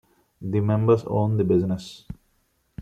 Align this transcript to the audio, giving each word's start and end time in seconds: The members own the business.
The 0.41 0.61
members 0.61 1.03
own 1.05 1.37
the 1.37 1.43
business. 1.43 2.05